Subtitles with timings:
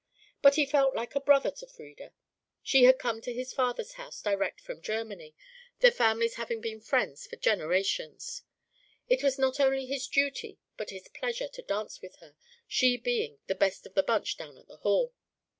[0.41, 2.11] But he felt like a brother to Frieda;
[2.63, 5.35] she had come to his father's house direct from Germany,
[5.81, 8.41] their families having been friends for generations.
[9.07, 12.33] It was not only his duty but his pleasure to dance with her,
[12.67, 15.13] she being "the best of the bunch down at the hall."